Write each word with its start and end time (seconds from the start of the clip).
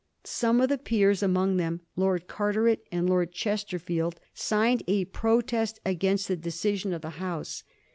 .Some 0.23 0.61
of 0.61 0.69
the 0.69 0.79
peers, 0.79 1.21
among 1.21 1.57
them 1.57 1.81
Lord 1.95 2.25
Carteret 2.27 2.87
and 2.91 3.07
Lord 3.07 3.31
Chesterfield, 3.31 4.19
signed 4.33 4.81
a 4.87 5.05
pro 5.05 5.41
test 5.41 5.79
against 5.85 6.27
the 6.27 6.35
decision 6.35 6.91
of 6.91 7.03
the 7.03 7.11
House. 7.21 7.63